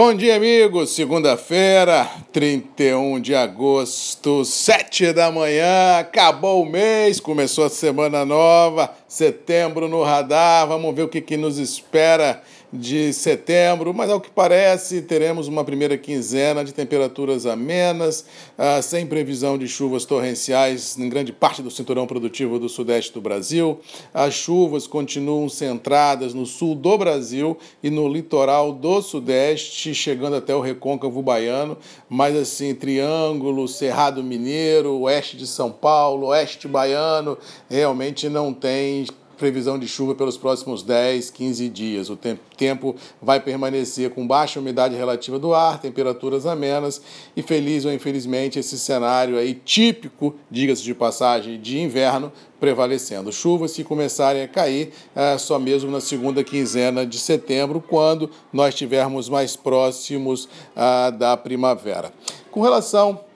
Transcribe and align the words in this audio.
Bom 0.00 0.14
dia, 0.14 0.36
amigos. 0.36 0.90
Segunda-feira, 0.90 2.08
31 2.32 3.20
de 3.20 3.34
agosto, 3.34 4.44
7 4.44 5.12
da 5.12 5.28
manhã. 5.32 5.98
Acabou 5.98 6.62
o 6.62 6.70
mês, 6.70 7.18
começou 7.18 7.64
a 7.64 7.68
semana 7.68 8.24
nova. 8.24 8.94
Setembro 9.08 9.88
no 9.88 10.04
radar. 10.04 10.68
Vamos 10.68 10.94
ver 10.94 11.02
o 11.02 11.08
que, 11.08 11.20
que 11.20 11.36
nos 11.36 11.58
espera 11.58 12.40
de 12.72 13.12
setembro, 13.12 13.94
mas 13.94 14.10
ao 14.10 14.20
que 14.20 14.30
parece 14.30 15.00
teremos 15.00 15.48
uma 15.48 15.64
primeira 15.64 15.96
quinzena 15.96 16.64
de 16.64 16.72
temperaturas 16.72 17.46
amenas, 17.46 18.26
ah, 18.58 18.82
sem 18.82 19.06
previsão 19.06 19.56
de 19.56 19.66
chuvas 19.66 20.04
torrenciais 20.04 20.98
em 20.98 21.08
grande 21.08 21.32
parte 21.32 21.62
do 21.62 21.70
cinturão 21.70 22.06
produtivo 22.06 22.58
do 22.58 22.68
sudeste 22.68 23.12
do 23.12 23.20
Brasil. 23.20 23.80
As 24.12 24.34
chuvas 24.34 24.86
continuam 24.86 25.48
centradas 25.48 26.34
no 26.34 26.44
sul 26.44 26.74
do 26.74 26.98
Brasil 26.98 27.56
e 27.82 27.88
no 27.88 28.06
litoral 28.06 28.72
do 28.72 29.00
sudeste, 29.00 29.94
chegando 29.94 30.36
até 30.36 30.54
o 30.54 30.60
recôncavo 30.60 31.22
baiano, 31.22 31.78
mas 32.08 32.36
assim, 32.36 32.74
Triângulo, 32.74 33.66
Cerrado 33.66 34.22
Mineiro, 34.22 35.00
oeste 35.00 35.36
de 35.36 35.46
São 35.46 35.70
Paulo, 35.70 36.28
oeste 36.28 36.68
baiano, 36.68 37.38
realmente 37.68 38.28
não 38.28 38.52
tem 38.52 39.06
previsão 39.38 39.78
de 39.78 39.88
chuva 39.88 40.14
pelos 40.14 40.36
próximos 40.36 40.82
10, 40.82 41.30
15 41.30 41.68
dias. 41.68 42.10
O 42.10 42.18
tempo 42.56 42.94
vai 43.22 43.40
permanecer 43.40 44.10
com 44.10 44.26
baixa 44.26 44.60
umidade 44.60 44.94
relativa 44.96 45.38
do 45.38 45.54
ar, 45.54 45.80
temperaturas 45.80 46.44
amenas 46.44 47.00
e 47.36 47.42
feliz 47.42 47.84
ou 47.84 47.92
infelizmente 47.92 48.58
esse 48.58 48.78
cenário 48.78 49.38
aí 49.38 49.54
típico, 49.54 50.34
diga-se 50.50 50.82
de 50.82 50.94
passagem, 50.94 51.60
de 51.60 51.78
inverno 51.78 52.32
prevalecendo. 52.58 53.32
Chuvas 53.32 53.72
que 53.72 53.84
começarem 53.84 54.42
a 54.42 54.48
cair 54.48 54.92
é, 55.14 55.38
só 55.38 55.58
mesmo 55.58 55.90
na 55.90 56.00
segunda 56.00 56.42
quinzena 56.42 57.06
de 57.06 57.18
setembro, 57.18 57.80
quando 57.80 58.28
nós 58.52 58.74
estivermos 58.74 59.28
mais 59.28 59.54
próximos 59.54 60.48
ah, 60.74 61.10
da 61.10 61.36
primavera. 61.36 62.12
Com 62.50 62.60
relação 62.60 63.27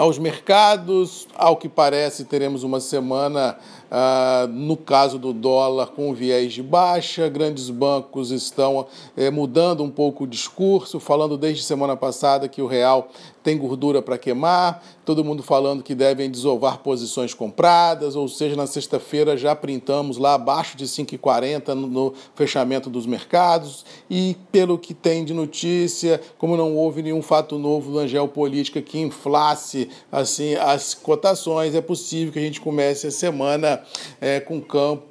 aos 0.00 0.18
mercados, 0.18 1.28
ao 1.36 1.58
que 1.58 1.68
parece, 1.68 2.24
teremos 2.24 2.62
uma 2.62 2.80
semana 2.80 3.58
ah, 3.90 4.48
no 4.48 4.74
caso 4.74 5.18
do 5.18 5.30
dólar, 5.30 5.88
com 5.88 6.14
viés 6.14 6.54
de 6.54 6.62
baixa, 6.62 7.28
grandes 7.28 7.68
bancos 7.68 8.30
estão 8.30 8.86
eh, 9.14 9.30
mudando 9.30 9.84
um 9.84 9.90
pouco 9.90 10.24
o 10.24 10.26
discurso, 10.26 10.98
falando 10.98 11.36
desde 11.36 11.62
semana 11.64 11.94
passada 11.98 12.48
que 12.48 12.62
o 12.62 12.66
real 12.66 13.10
tem 13.42 13.56
gordura 13.56 14.02
para 14.02 14.18
queimar, 14.18 14.82
todo 15.04 15.24
mundo 15.24 15.42
falando 15.42 15.82
que 15.82 15.94
devem 15.94 16.30
desovar 16.30 16.78
posições 16.78 17.34
compradas, 17.34 18.16
ou 18.16 18.28
seja, 18.28 18.54
na 18.54 18.66
sexta-feira 18.66 19.36
já 19.36 19.54
printamos 19.56 20.18
lá 20.18 20.34
abaixo 20.34 20.76
de 20.76 20.84
5,40 20.86 21.74
no, 21.74 22.14
fechamento 22.34 22.90
dos 22.90 23.06
mercados, 23.06 23.84
e 24.08 24.36
pelo 24.52 24.78
que 24.78 24.94
tem 24.94 25.24
de 25.24 25.34
notícia, 25.34 26.20
como 26.38 26.56
não 26.56 26.76
houve 26.76 27.02
nenhum 27.02 27.22
fato 27.22 27.58
novo 27.58 27.92
na 27.98 28.06
geopolítica 28.06 28.80
que 28.82 28.98
inflasse 28.98 29.88
assim 30.10 30.54
as 30.54 30.94
cotações, 30.94 31.74
é 31.74 31.80
possível 31.80 32.32
que 32.32 32.38
a 32.38 32.42
gente 32.42 32.60
comece 32.60 33.06
a 33.06 33.10
semana 33.10 33.82
é, 34.20 34.40
com 34.40 34.60
campo 34.60 35.09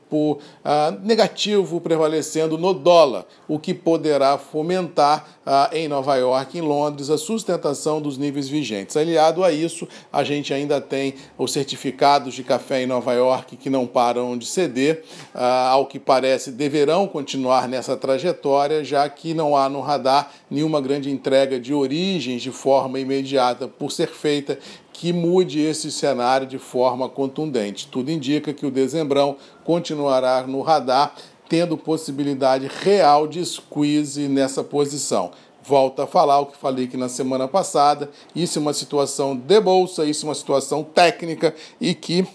ah, 0.63 0.93
negativo 1.03 1.79
prevalecendo 1.79 2.57
no 2.57 2.73
dólar, 2.73 3.25
o 3.47 3.59
que 3.59 3.73
poderá 3.73 4.37
fomentar 4.37 5.27
ah, 5.45 5.69
em 5.73 5.87
Nova 5.87 6.15
York 6.15 6.57
em 6.57 6.61
Londres 6.61 7.09
a 7.09 7.17
sustentação 7.17 8.01
dos 8.01 8.17
níveis 8.17 8.49
vigentes. 8.49 8.97
Aliado 8.97 9.43
a 9.43 9.51
isso, 9.51 9.87
a 10.11 10.23
gente 10.23 10.53
ainda 10.53 10.81
tem 10.81 11.15
os 11.37 11.51
certificados 11.51 12.33
de 12.33 12.43
café 12.43 12.83
em 12.83 12.87
Nova 12.87 13.13
York 13.13 13.57
que 13.57 13.69
não 13.69 13.85
param 13.85 14.37
de 14.37 14.45
ceder, 14.45 15.03
ah, 15.33 15.69
ao 15.69 15.85
que 15.85 15.99
parece 15.99 16.51
deverão 16.51 17.07
continuar 17.07 17.67
nessa 17.67 17.95
trajetória, 17.95 18.83
já 18.83 19.07
que 19.09 19.33
não 19.33 19.55
há 19.55 19.69
no 19.69 19.81
radar 19.81 20.31
nenhuma 20.49 20.81
grande 20.81 21.09
entrega 21.09 21.59
de 21.59 21.73
origens 21.73 22.41
de 22.41 22.51
forma 22.51 22.99
imediata 22.99 23.67
por 23.67 23.91
ser 23.91 24.07
feita 24.07 24.57
que 24.99 25.13
mude 25.13 25.61
esse 25.61 25.89
cenário 25.93 26.45
de 26.45 26.59
forma 26.59 27.07
contundente. 27.07 27.87
Tudo 27.87 28.11
indica 28.11 28.53
que 28.53 28.65
o 28.65 28.71
dezembrão 28.71 29.37
continuará 29.63 30.45
no 30.45 30.61
radar, 30.61 31.15
tendo 31.47 31.77
possibilidade 31.77 32.69
real 32.83 33.25
de 33.25 33.43
squeeze 33.45 34.27
nessa 34.27 34.61
posição. 34.61 35.31
Volto 35.63 36.01
a 36.01 36.07
falar 36.07 36.41
o 36.41 36.47
que 36.47 36.57
falei 36.57 36.83
aqui 36.83 36.97
na 36.97 37.07
semana 37.07 37.47
passada. 37.47 38.11
Isso 38.35 38.59
é 38.59 38.61
uma 38.61 38.73
situação 38.73 39.37
de 39.37 39.61
bolsa, 39.61 40.03
isso 40.03 40.25
é 40.25 40.27
uma 40.29 40.35
situação 40.35 40.83
técnica 40.83 41.55
e 41.79 41.93
que 41.93 42.27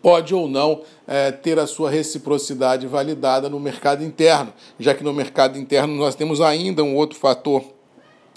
pode 0.00 0.34
ou 0.34 0.48
não 0.48 0.80
é, 1.06 1.30
ter 1.30 1.58
a 1.58 1.66
sua 1.66 1.90
reciprocidade 1.90 2.86
validada 2.86 3.50
no 3.50 3.60
mercado 3.60 4.02
interno, 4.02 4.54
já 4.78 4.94
que 4.94 5.04
no 5.04 5.12
mercado 5.12 5.58
interno 5.58 5.94
nós 5.96 6.14
temos 6.14 6.40
ainda 6.40 6.82
um 6.82 6.96
outro 6.96 7.18
fator 7.18 7.62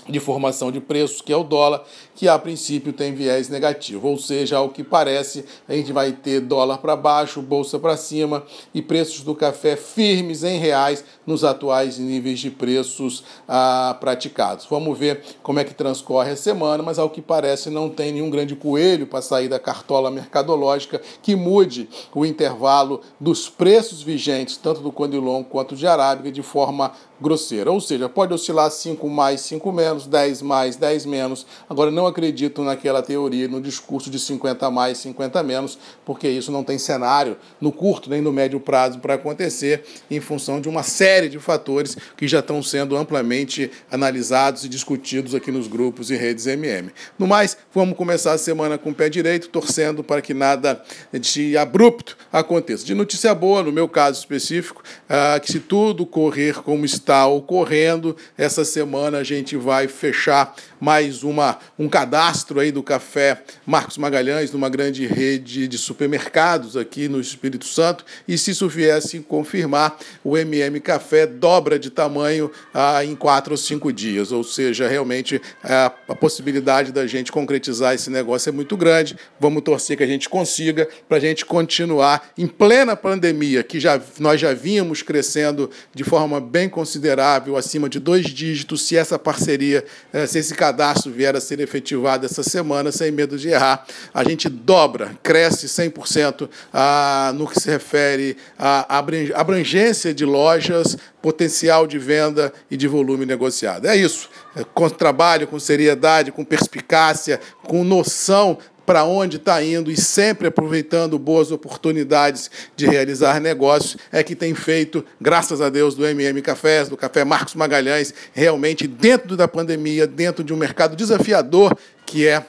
de 0.07 0.19
formação 0.19 0.71
de 0.71 0.79
preços, 0.79 1.21
que 1.21 1.31
é 1.31 1.37
o 1.37 1.43
dólar, 1.43 1.83
que 2.15 2.27
a 2.27 2.37
princípio 2.37 2.93
tem 2.93 3.13
viés 3.13 3.49
negativo, 3.49 4.07
ou 4.07 4.17
seja, 4.17 4.57
ao 4.57 4.69
que 4.69 4.83
parece, 4.83 5.45
a 5.67 5.73
gente 5.73 5.91
vai 5.91 6.11
ter 6.11 6.39
dólar 6.39 6.77
para 6.77 6.95
baixo, 6.95 7.41
bolsa 7.41 7.79
para 7.79 7.97
cima 7.97 8.43
e 8.73 8.81
preços 8.81 9.21
do 9.21 9.33
café 9.33 9.75
firmes 9.75 10.43
em 10.43 10.57
reais 10.57 11.03
nos 11.25 11.43
atuais 11.43 11.97
níveis 11.97 12.39
de 12.39 12.51
preços 12.51 13.23
ah, 13.47 13.95
praticados. 13.99 14.65
Vamos 14.69 14.97
ver 14.97 15.21
como 15.41 15.59
é 15.59 15.63
que 15.63 15.73
transcorre 15.73 16.31
a 16.31 16.35
semana, 16.35 16.83
mas 16.83 16.99
ao 16.99 17.09
que 17.09 17.21
parece 17.21 17.69
não 17.69 17.89
tem 17.89 18.11
nenhum 18.11 18.29
grande 18.29 18.55
coelho 18.55 19.07
para 19.07 19.21
sair 19.21 19.47
da 19.47 19.59
cartola 19.59 20.11
mercadológica 20.11 21.01
que 21.21 21.35
mude 21.35 21.89
o 22.13 22.25
intervalo 22.25 23.01
dos 23.19 23.49
preços 23.49 24.01
vigentes, 24.01 24.57
tanto 24.57 24.81
do 24.81 24.91
Condilon 24.91 25.43
quanto 25.43 25.75
de 25.75 25.87
Arábica, 25.87 26.31
de 26.31 26.41
forma 26.41 26.91
grosseira. 27.19 27.71
Ou 27.71 27.79
seja, 27.79 28.09
pode 28.09 28.33
oscilar 28.33 28.69
5 28.71 29.07
mais, 29.07 29.41
5 29.41 29.71
menos, 29.71 29.90
10 29.99 30.41
mais, 30.41 30.75
10 30.75 31.05
menos. 31.05 31.45
Agora, 31.69 31.91
não 31.91 32.07
acredito 32.07 32.63
naquela 32.63 33.01
teoria, 33.01 33.47
no 33.47 33.61
discurso 33.61 34.09
de 34.09 34.19
50 34.19 34.69
mais, 34.71 34.97
50 34.99 35.43
menos, 35.43 35.77
porque 36.05 36.27
isso 36.27 36.51
não 36.51 36.63
tem 36.63 36.77
cenário 36.77 37.37
no 37.59 37.71
curto 37.71 38.09
nem 38.09 38.21
no 38.21 38.31
médio 38.31 38.59
prazo 38.59 38.99
para 38.99 39.15
acontecer, 39.15 39.83
em 40.09 40.19
função 40.19 40.61
de 40.61 40.69
uma 40.69 40.83
série 40.83 41.29
de 41.29 41.39
fatores 41.39 41.97
que 42.15 42.27
já 42.27 42.39
estão 42.39 42.61
sendo 42.63 42.95
amplamente 42.95 43.71
analisados 43.91 44.63
e 44.63 44.69
discutidos 44.69 45.35
aqui 45.35 45.51
nos 45.51 45.67
grupos 45.67 46.09
e 46.09 46.15
redes 46.15 46.47
MM. 46.47 46.91
No 47.17 47.27
mais, 47.27 47.57
vamos 47.73 47.97
começar 47.97 48.33
a 48.33 48.37
semana 48.37 48.77
com 48.77 48.91
o 48.91 48.95
pé 48.95 49.09
direito, 49.09 49.49
torcendo 49.49 50.03
para 50.03 50.21
que 50.21 50.33
nada 50.33 50.81
de 51.13 51.57
abrupto 51.57 52.17
aconteça. 52.31 52.85
De 52.85 52.93
notícia 52.93 53.33
boa, 53.33 53.63
no 53.63 53.71
meu 53.71 53.87
caso 53.87 54.19
específico, 54.19 54.83
ah, 55.09 55.39
que 55.39 55.51
se 55.51 55.59
tudo 55.59 56.05
correr 56.05 56.61
como 56.61 56.85
está 56.85 57.25
ocorrendo. 57.27 58.15
Essa 58.37 58.63
semana 58.63 59.19
a 59.19 59.23
gente 59.23 59.55
vai 59.55 59.80
fechar 59.87 60.55
mais 60.79 61.23
uma, 61.23 61.59
um 61.77 61.87
cadastro 61.87 62.59
aí 62.59 62.71
do 62.71 62.81
café 62.81 63.43
Marcos 63.65 63.97
Magalhães, 63.97 64.51
numa 64.51 64.67
grande 64.67 65.05
rede 65.05 65.67
de 65.67 65.77
supermercados 65.77 66.75
aqui 66.75 67.07
no 67.07 67.21
Espírito 67.21 67.65
Santo. 67.65 68.03
E 68.27 68.37
se 68.37 68.51
isso 68.51 68.67
viesse 68.67 69.19
confirmar, 69.19 69.97
o 70.23 70.37
MM 70.37 70.79
Café 70.79 71.27
dobra 71.27 71.77
de 71.77 71.89
tamanho 71.89 72.51
ah, 72.73 73.05
em 73.05 73.15
quatro 73.15 73.53
ou 73.53 73.57
cinco 73.57 73.93
dias. 73.93 74.31
Ou 74.31 74.43
seja, 74.43 74.87
realmente 74.87 75.39
a, 75.63 75.91
a 76.07 76.15
possibilidade 76.15 76.91
da 76.91 77.05
gente 77.05 77.31
concretizar 77.31 77.93
esse 77.93 78.09
negócio 78.09 78.49
é 78.49 78.51
muito 78.51 78.75
grande. 78.75 79.15
Vamos 79.39 79.61
torcer 79.61 79.95
que 79.95 80.03
a 80.03 80.07
gente 80.07 80.27
consiga 80.27 80.87
para 81.07 81.17
a 81.17 81.21
gente 81.21 81.45
continuar 81.45 82.31
em 82.37 82.47
plena 82.47 82.95
pandemia, 82.95 83.63
que 83.63 83.79
já, 83.79 84.01
nós 84.19 84.41
já 84.41 84.53
vínhamos 84.53 85.01
crescendo 85.01 85.69
de 85.93 86.03
forma 86.03 86.41
bem 86.41 86.67
considerável, 86.67 87.55
acima 87.55 87.87
de 87.87 87.99
dois 87.99 88.25
dígitos, 88.25 88.81
se 88.81 88.97
essa 88.97 89.19
parceria, 89.19 89.70
eh, 89.75 90.27
se 90.27 90.39
esse 90.39 90.53
cadastro 90.53 91.11
vier 91.11 91.35
a 91.35 91.41
ser 91.41 91.59
efetivado 91.59 92.25
essa 92.25 92.43
semana, 92.43 92.91
sem 92.91 93.11
medo 93.11 93.37
de 93.37 93.49
errar, 93.49 93.85
a 94.13 94.23
gente 94.23 94.49
dobra, 94.49 95.11
cresce 95.21 95.67
100% 95.67 96.49
ah, 96.73 97.31
no 97.35 97.47
que 97.47 97.59
se 97.59 97.69
refere 97.69 98.37
à 98.57 98.99
abrangência 99.35 100.13
de 100.13 100.25
lojas, 100.25 100.97
potencial 101.21 101.85
de 101.85 101.99
venda 101.99 102.51
e 102.69 102.75
de 102.75 102.87
volume 102.87 103.25
negociado. 103.25 103.85
É 103.85 103.95
isso. 103.95 104.29
É, 104.55 104.63
com 104.63 104.89
trabalho, 104.89 105.47
com 105.47 105.59
seriedade, 105.59 106.31
com 106.31 106.43
perspicácia, 106.43 107.39
com 107.63 107.83
noção 107.83 108.57
para 108.85 109.03
onde 109.03 109.37
está 109.37 109.63
indo 109.63 109.91
e 109.91 109.97
sempre 109.97 110.47
aproveitando 110.47 111.17
boas 111.17 111.51
oportunidades 111.51 112.49
de 112.75 112.87
realizar 112.87 113.39
negócios, 113.39 113.97
é 114.11 114.23
que 114.23 114.35
tem 114.35 114.53
feito, 114.53 115.05
graças 115.19 115.61
a 115.61 115.69
Deus, 115.69 115.95
do 115.95 116.05
MM 116.05 116.41
Cafés, 116.41 116.89
do 116.89 116.97
Café 116.97 117.23
Marcos 117.23 117.55
Magalhães, 117.55 118.13
realmente 118.33 118.87
dentro 118.87 119.37
da 119.37 119.47
pandemia, 119.47 120.07
dentro 120.07 120.43
de 120.43 120.53
um 120.53 120.57
mercado 120.57 120.95
desafiador 120.95 121.77
que 122.05 122.27
é 122.27 122.45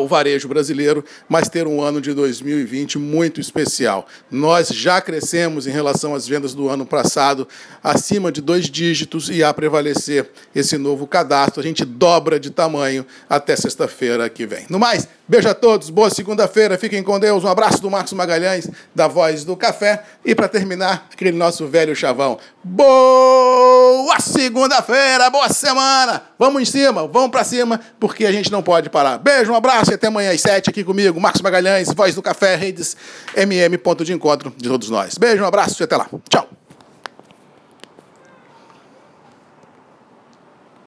o 0.00 0.06
varejo 0.06 0.48
brasileiro, 0.48 1.04
mas 1.28 1.48
ter 1.48 1.66
um 1.66 1.82
ano 1.82 2.00
de 2.00 2.12
2020 2.14 2.98
muito 2.98 3.40
especial. 3.40 4.06
Nós 4.30 4.68
já 4.68 5.00
crescemos 5.00 5.66
em 5.66 5.70
relação 5.70 6.14
às 6.14 6.26
vendas 6.26 6.54
do 6.54 6.68
ano 6.68 6.86
passado, 6.86 7.46
acima 7.82 8.32
de 8.32 8.40
dois 8.40 8.66
dígitos, 8.66 9.28
e 9.28 9.42
a 9.42 9.52
prevalecer 9.52 10.30
esse 10.54 10.78
novo 10.78 11.06
cadastro, 11.06 11.60
a 11.60 11.62
gente 11.62 11.84
dobra 11.84 12.40
de 12.40 12.50
tamanho 12.50 13.04
até 13.28 13.54
sexta-feira 13.56 14.28
que 14.28 14.46
vem. 14.46 14.66
No 14.68 14.78
mais, 14.78 15.06
beijo 15.26 15.48
a 15.48 15.54
todos, 15.54 15.90
boa 15.90 16.10
segunda-feira, 16.10 16.78
fiquem 16.78 17.02
com 17.02 17.20
Deus, 17.20 17.44
um 17.44 17.48
abraço 17.48 17.82
do 17.82 17.90
Marcos 17.90 18.12
Magalhães, 18.12 18.68
da 18.94 19.06
Voz 19.06 19.44
do 19.44 19.56
Café, 19.56 20.02
e 20.24 20.34
para 20.34 20.48
terminar, 20.48 21.08
aquele 21.12 21.32
nosso 21.32 21.66
velho 21.66 21.94
chavão. 21.94 22.38
Boa 22.70 24.20
segunda-feira, 24.20 25.30
boa 25.30 25.48
semana. 25.48 26.22
Vamos 26.38 26.60
em 26.60 26.64
cima, 26.66 27.06
vamos 27.06 27.30
para 27.30 27.42
cima, 27.42 27.80
porque 27.98 28.26
a 28.26 28.30
gente 28.30 28.52
não 28.52 28.62
pode 28.62 28.90
parar. 28.90 29.16
Beijo, 29.16 29.50
um 29.50 29.56
abraço 29.56 29.90
e 29.90 29.94
até 29.94 30.08
amanhã 30.08 30.32
às 30.32 30.42
sete 30.42 30.68
aqui 30.68 30.84
comigo, 30.84 31.18
Marcos 31.18 31.40
Magalhães, 31.40 31.88
Voz 31.94 32.14
do 32.14 32.20
Café, 32.20 32.56
Redes 32.56 32.94
MM, 33.34 33.78
ponto 33.78 34.04
de 34.04 34.12
encontro 34.12 34.52
de 34.54 34.68
todos 34.68 34.90
nós. 34.90 35.16
Beijo, 35.16 35.42
um 35.42 35.46
abraço 35.46 35.82
e 35.82 35.84
até 35.84 35.96
lá. 35.96 36.08
Tchau. 36.28 36.57